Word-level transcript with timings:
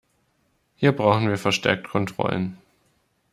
Hier 0.77 0.93
brauchen 0.93 1.27
wir 1.29 1.37
verstärkt 1.37 1.89
Kontrollen. 1.89 2.57